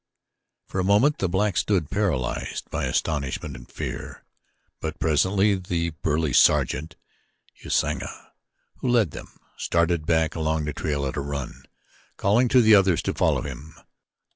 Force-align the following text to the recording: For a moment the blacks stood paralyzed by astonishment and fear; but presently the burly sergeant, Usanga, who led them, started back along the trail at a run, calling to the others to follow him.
For 0.65 0.79
a 0.79 0.83
moment 0.83 1.19
the 1.19 1.29
blacks 1.29 1.59
stood 1.59 1.91
paralyzed 1.91 2.67
by 2.71 2.85
astonishment 2.85 3.55
and 3.55 3.71
fear; 3.71 4.23
but 4.79 4.97
presently 4.97 5.53
the 5.53 5.91
burly 5.91 6.33
sergeant, 6.33 6.95
Usanga, 7.63 8.31
who 8.77 8.89
led 8.89 9.11
them, 9.11 9.37
started 9.57 10.07
back 10.07 10.33
along 10.33 10.65
the 10.65 10.73
trail 10.73 11.05
at 11.05 11.17
a 11.17 11.21
run, 11.21 11.65
calling 12.17 12.47
to 12.47 12.61
the 12.63 12.73
others 12.73 13.03
to 13.03 13.13
follow 13.13 13.43
him. 13.43 13.75